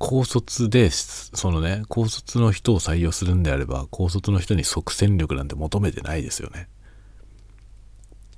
[0.00, 6.70] 高卒でそのね高卒の人を採用するんであれば高卒の人に即戦力なんて求めてないですよね。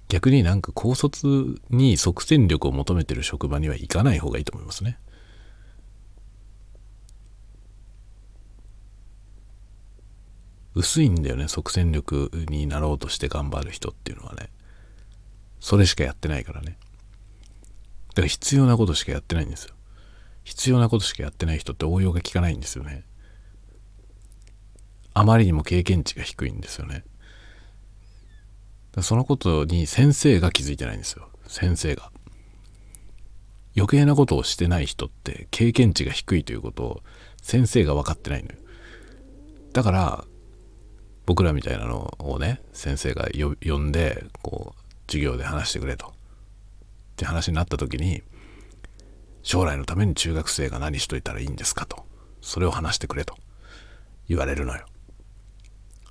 [0.08, 4.98] 逆になんか高卒に即戦力を求めてる職場には行かない方がいいと思いますね。
[10.74, 14.50] 薄いんだよね即戦力になろうとして頑張る人っていうのはね。
[15.60, 16.76] それしかやってないからね。
[18.08, 19.74] だから必要なことしかやってないんですよ。
[20.44, 23.04] 必要なことしかやってない人って応用が効かないんですよね。
[25.14, 27.04] あまりにも経験値が低いんですよね。
[29.00, 31.28] そのことに先生が気づいてないんですよ。
[31.46, 32.10] 先生が。
[33.74, 37.02] 余計なことをしてない人って経験値が低いということを
[37.40, 38.56] 先生が分かってないのよ。
[39.72, 40.24] だから
[41.24, 43.28] 僕らみたいなのをね先生が
[43.64, 46.08] 呼んでこう授業で話してくれと。
[46.08, 46.10] っ
[47.16, 48.22] て話になった時に
[49.42, 52.06] 将来のために中学生が何しといたらいいんですかと。
[52.40, 53.36] それを話してくれと。
[54.28, 54.78] 言われるのよ。
[54.78, 54.90] だか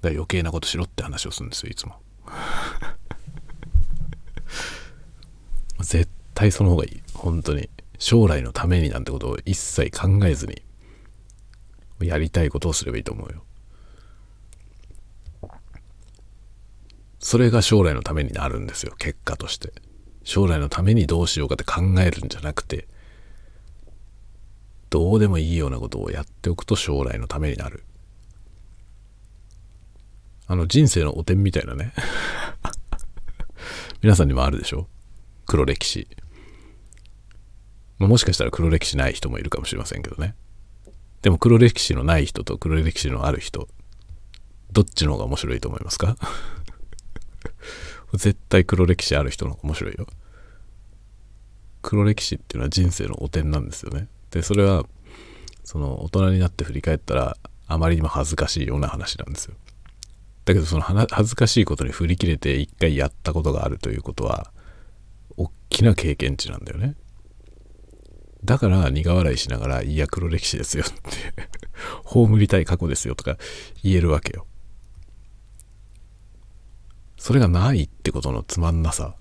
[0.09, 1.95] ら余計なことしろって話をするんですよいつも。
[5.79, 7.01] 絶対その方がいい。
[7.13, 7.69] 本当に。
[7.97, 10.61] 将来のためになんてことを一切考えずに。
[12.01, 13.43] やりたいことをすればいいと思うよ。
[17.19, 19.71] それが将来のためになるんですよ結果として。
[20.23, 22.87] 将来のためにどうしようかって考えるんじゃなくて
[24.91, 27.83] どうでもいいようなことをやっておくと将来のためになる。
[30.47, 31.93] あの人生の汚点みたいなね。
[34.03, 34.87] 皆さんにもあるでしょ？
[35.45, 36.07] 黒歴史、
[37.99, 40.35] まあ、もしかしたら黒歴史ない人もいるかもしれませんけどね。
[41.21, 43.69] でも黒歴史のない人と黒歴史のある人
[44.73, 46.17] どっちの方が面白いと思いますか？
[48.13, 50.05] 絶対黒歴史ある人の方が面白いよ。
[51.81, 54.09] 黒歴史っていうのは人生の汚点なんですよね。
[54.31, 54.85] でそれは
[55.63, 59.55] その大人になって振り返ったらあまりにも恥ずかしいような話なんですよ。
[60.45, 64.51] だけどその恥ずかしいことに振り切れて一回やったことがあるということは
[65.37, 66.95] 大きな経験値なんだよね。
[68.43, 71.33] だから苦笑いしながら「いや黒歴史ですよ」って
[72.03, 73.37] 葬りたい過去ですよとか
[73.83, 74.47] 言えるわけよ。
[77.17, 79.15] それがないってことのつまんなさ。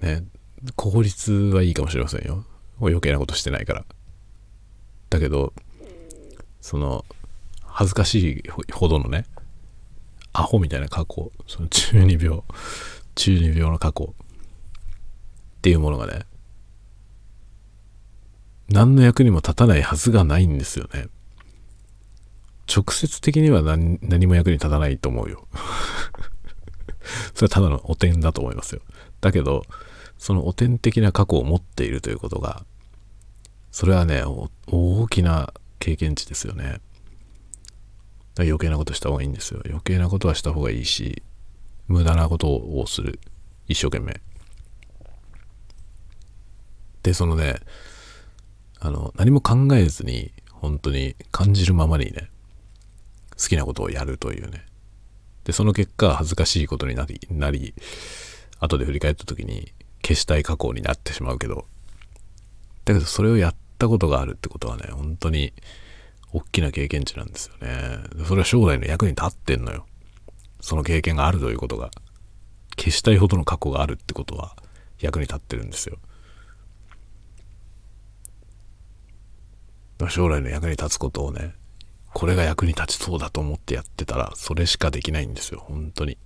[0.00, 0.24] ね。
[0.76, 2.46] 効率はいいかもしれませんよ。
[2.80, 3.84] 余計なことしてないから。
[5.10, 5.52] だけど
[6.60, 7.04] その
[7.64, 9.26] 恥ずかしいほどのね
[10.32, 12.42] アホみたいな過去その中二病
[13.14, 16.20] 中二病の過去っていうものがね
[18.68, 21.08] 何の役にも立たないはずがないんですよね。
[22.74, 25.46] 直接的には何何も役に立たないと思うよ。
[27.34, 28.80] それはただの汚点だと思いますよ。
[29.20, 29.66] だけど
[30.22, 32.64] その汚点的な過去を持っているということが
[33.72, 34.22] それはね
[34.68, 36.80] 大きな経験値ですよね。
[38.38, 39.60] 余計なことした方がいいんですよ。
[39.66, 41.24] 余計なことはした方がいいし
[41.88, 43.18] 無駄なことをする。
[43.66, 44.20] 一生懸命。
[47.02, 47.56] でそのね
[48.78, 52.30] あの何も考えずに本当に感じるままにね
[53.30, 54.64] 好きなことをやるというね。
[55.42, 57.74] でその結果恥ずかしいことになりなり
[58.60, 61.66] 後で振り返った時に消したい過去になってしまうけど。
[62.84, 65.52] だけどそれをやったことがあるってことはね本当に
[66.32, 67.98] 大きな経験値なんですよね。
[68.26, 69.86] それは将来の役に立ってんのよ。
[70.60, 71.90] その経験があるということが。
[72.76, 74.56] 消したいほどの過去があるってことは
[74.98, 75.98] 役に立ってるんですよ。
[80.08, 81.54] 将来の役に立つことをね
[82.12, 85.60] これが役に立ちそうだと思ってやってたらそれしかできないんですよ。
[85.60, 86.18] 本当に。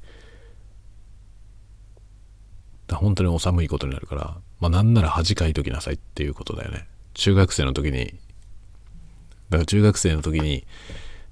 [2.87, 8.14] だ本当にお寒いことになるからまあなんなら恥かいときなさいっていうことだよね中学生の時に
[9.51, 10.65] だから中学生の時に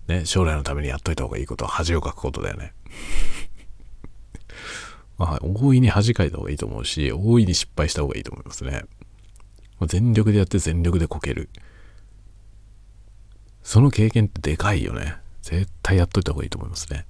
[0.08, 2.72] ね将来のためにやっといた方がいいことは恥をかくことだよね
[5.18, 8.84] まあ大いに恥かいた方がいいと思うし大いに失敗した方がいいと思いますね
[9.78, 11.48] ま全力でやって全力でこける
[13.64, 15.16] その経験ってでかいよね。
[15.42, 17.06] 絶対やっといた方がいいと思いますね。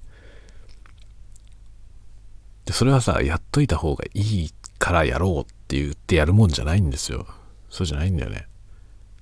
[2.65, 7.27] で、それはさ、やっといた方がいいからやろうって言ってやるもんじゃないんですよ。
[7.69, 8.47] そうじゃないんだよね。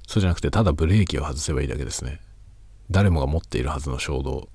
[0.08, 2.20] そうじゃなくて、ただブレーキを外せばいいだけですね。
[2.92, 4.50] 誰もが持っているはずの衝動。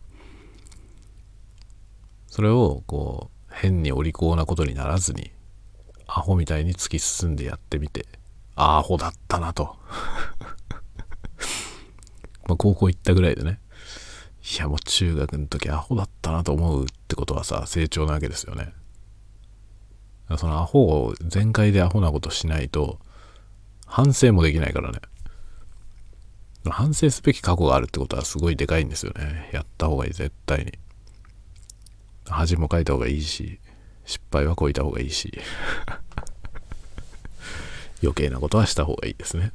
[2.28, 5.32] それを、こう、変にお利口なことにならずに、
[6.06, 8.06] アホみたいに突き進んでやってみて、
[8.54, 9.76] アホだったなと。
[12.46, 13.60] まあ、高校行ったぐらいでね、
[14.42, 18.72] いやもう中学の時アホだったなと思うってことはさ成長なわけですよね。
[20.36, 22.98] そのアホを全開でアホなことしないと
[23.86, 25.00] 反省もできないからね。
[26.70, 29.48] 反省すべき過去があるってことはすごいでかいんですよね。
[29.52, 30.72] やった方がいい絶対に。
[32.26, 33.58] 恥もかいた方がいいし
[34.04, 35.32] 失敗はこいた方がいいし。
[38.02, 39.52] 余計なことはした方がいいですね。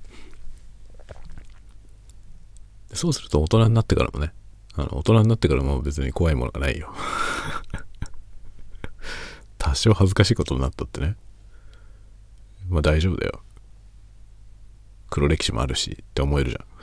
[2.93, 4.33] そうすると大人になってからもね
[4.75, 6.93] あの大人になってからも別に怖いものがないよ。
[9.57, 11.15] 多少恥ずかしいことになったってね。
[12.69, 13.43] まあ大丈夫だよ。
[15.09, 16.65] 黒歴史もあるしって思えるじゃん。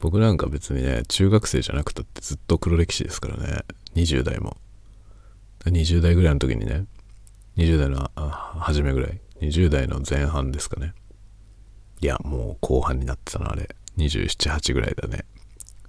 [0.00, 3.64] 僕なんか別にね中学生じゃなくたってずっと黒歴史ですからね。
[3.94, 4.56] 20代も。
[5.64, 6.86] 20代ぐらいの時にね。
[7.56, 8.10] 20代の
[8.58, 9.20] 初めぐらい。
[9.40, 10.94] 20代の前半ですかね
[12.02, 13.68] いやもう後半になってたなあれ。
[13.96, 15.24] 278ぐらいだね。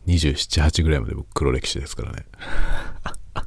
[0.05, 2.26] 278ぐらいまで僕黒歴史ですからね。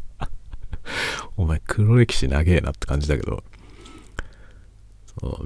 [1.36, 3.44] お前黒歴史長えなって感じだけど。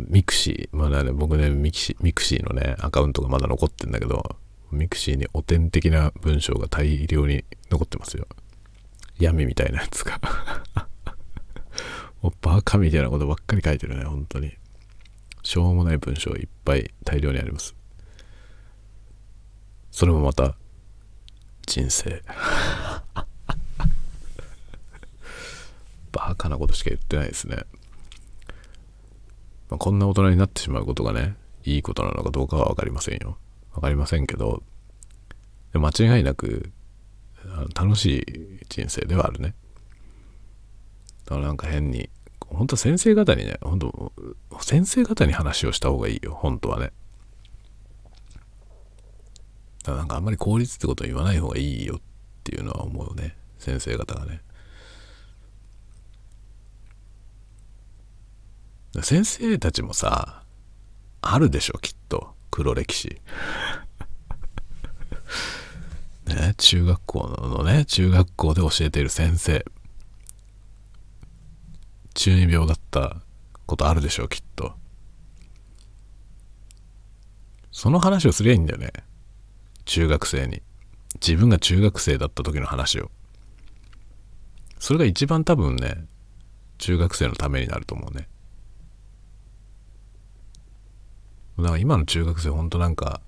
[0.08, 4.36] mixi、まだね、僕ね mixi、mixi のね、アカウントがまだ残ってんだけど、
[4.72, 8.26] ミクシーに汚点的な文章が大量に残ってますよ。
[9.18, 10.18] 闇みたいなやつが。
[12.22, 14.56] もうバカみたいなことばっかり書いてるね、本当に。
[15.42, 17.74] しょうもない文章いっぱい大量にあります。
[19.90, 20.56] それもまた、
[21.66, 22.22] 人生。
[26.12, 27.64] バカなことしか言ってないですね。
[29.68, 33.38] まあ、こんな大人になってしまうことがね、いいことなのかどうかは分かりませんよ。
[33.72, 34.62] 分かりませんけど、
[35.72, 36.72] 間違いなく
[37.74, 39.54] 楽しい人生ではあるね。
[41.24, 42.10] だからなんか変に、
[42.50, 44.12] 本当先生方にね、本当
[44.60, 46.92] 先生方に話をした方がいいよ、本当はね。
[49.84, 52.00] だからなんかあんまり効率ってこと言わない方がいいよっ
[52.44, 54.42] ていうのは思うね、先生方がね。
[59.02, 60.42] 先生たちもさ、
[61.22, 62.34] あるでしょ、きっと。
[62.50, 63.20] 黒歴史。
[66.26, 69.64] ね、中学校のね、中学校で教えている先生。
[72.20, 73.16] 中二病だった
[73.64, 74.74] ことあるでしょう、きっと。
[77.72, 78.92] その話をすりゃいいんだよね。
[79.86, 80.60] 中学生に。
[81.14, 83.10] 自分が中学生だった時の話を。
[84.78, 86.04] それが一番多分ね、
[86.76, 88.28] 中学生のためになると思うね。
[91.56, 93.22] だから今の中学生ほんとなんか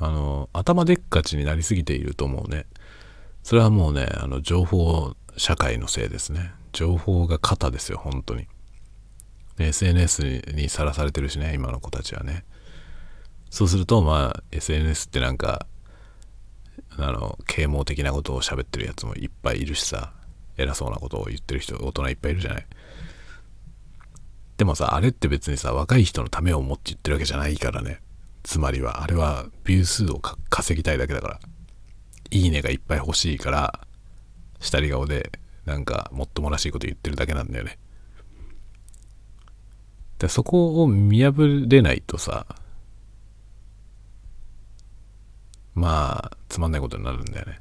[0.00, 2.66] あの頭でっかちになりすぎていると思うね
[3.44, 8.46] それはもうねあの情報社会のせいですね情報が肩ですよ本当に
[9.58, 12.44] SNS にさらされてるしね今の子たちはね
[13.50, 15.66] そうするとまあ SNS ってなんか
[16.96, 20.12] あの啓蒙的なことを喋ってるやつもいっぱいいるしさ
[20.56, 22.66] 偉そうなことを言ってる人大人いっぱいいるじゃない
[24.58, 28.00] でもさ、あれって別にさ、若い人のためを思って言ってるわけじゃないからね。
[28.42, 30.20] つまりは、あれはビュー数を
[30.50, 31.40] 稼ぎたいだけだから。
[32.30, 33.86] いいねがいっぱい欲しいから、
[34.58, 35.30] 下り顔で、
[35.68, 37.78] なんか、もっともらしいこと言ってるだけなんだよね。
[40.18, 42.46] でそこを見破れないとさ、
[45.74, 47.60] まあ、つまんないことになるんだよね。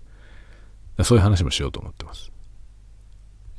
[1.03, 2.31] そういう話もしようと思ってます。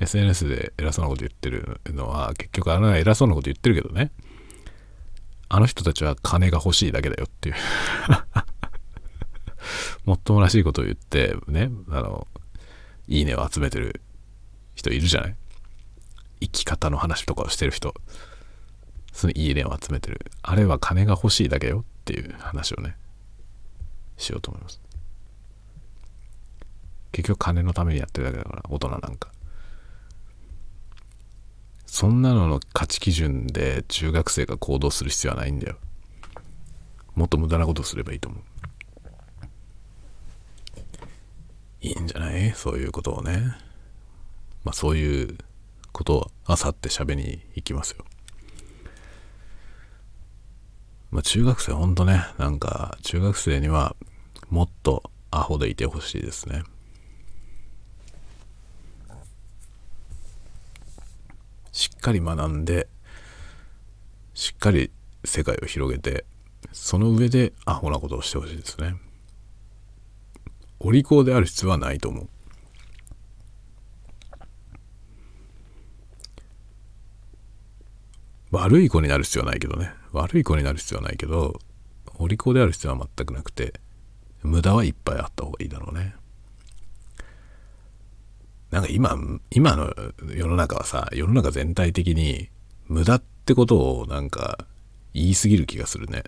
[0.00, 4.10] SNS で偉そうなこと言ってるのは、結局あの偉そうなこと言ってるけどね、
[5.48, 7.54] あの人たちは金が欲しいだけだよっていう
[10.04, 12.26] もっともらしいことを言ってね、あの、
[13.06, 14.00] いいねを集めてる
[14.78, 15.36] 人いるじゃない？
[16.40, 17.94] 生き方の話とかをしてる人。
[19.12, 20.30] そのいいねを集めてる。
[20.42, 22.96] あれは金が欲しいだけよっていう話をね、
[24.16, 24.80] しようと思います。
[27.10, 29.32] 結局金のためにやってるだけだから、大人なんか。
[31.86, 35.76] そんなのの価値基準で中学生が行動する必要はないんだよ。
[37.16, 38.42] もっと無駄なことすればいいと思う。
[41.80, 42.52] いいんじゃない？
[42.52, 43.56] そういうことをね。
[44.64, 45.38] まあそういう
[45.92, 48.04] ことをあさって喋りに行きますよ。
[51.10, 53.96] まあ中学生ほんとね、なんか中学生には
[54.50, 56.62] もっとアホでいてほしいですね。
[61.78, 62.88] しっかり学んで
[64.34, 64.90] しっかり
[65.24, 66.24] 世界を広げて
[66.72, 68.96] その上でアホなことをしてほしいですね
[70.80, 72.28] お利口である必要はないと思う
[78.50, 79.92] 悪い子になる必要はないけどね。
[80.12, 81.58] 悪い子になる必要はないけど
[82.16, 83.74] お利口である必要は全くなくて
[84.42, 86.14] 無駄はいっぱいあった方がいいだろうね。
[88.70, 89.16] なんか今
[89.50, 89.94] 今の
[90.34, 92.48] 世の中はさ世の中全体的に
[92.86, 94.58] 無駄ってことをなんか
[95.14, 96.24] 言い過ぎる気がするね。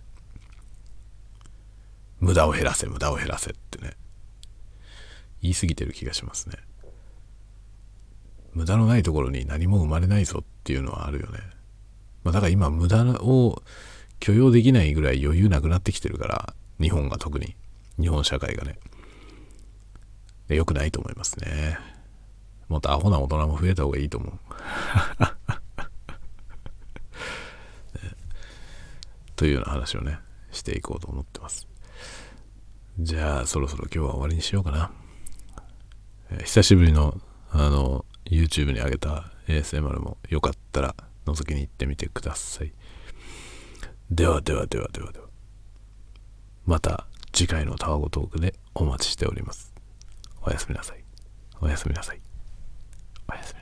[2.18, 3.94] 無駄を減らせ無駄を減らせってね。
[5.42, 6.56] 言い過ぎてる気がしますね。
[8.52, 11.38] 無駄のないところに何も生まれないぞっていうのはあるよね。
[12.24, 13.62] まあ、だから今無駄を
[14.18, 17.56] 許容できないぐらい余裕なくなってきてるから、日本が特に。
[17.98, 18.78] 日本社会がね。
[20.48, 21.78] 良くないと思いますね。
[22.68, 24.32] もっとアホな大人も増えた方がいいと思う。
[29.36, 30.18] というような話をね、
[30.52, 31.66] していこうと思ってます。
[32.98, 34.90] じゃあ、そろそろ今日は終わりにしようかな。
[36.44, 37.18] 久しぶりの、
[37.50, 40.94] あの、YouTube に上げた ASMR もよかったら
[41.26, 42.72] 覗きに行ってみてください。
[44.10, 45.26] ではではではではでは。
[46.66, 49.72] また次回のタワゴトークでお待ちしております。
[50.42, 51.04] おやすみなさい。
[51.60, 52.20] おやすみなさい。
[53.30, 53.59] おやすみ。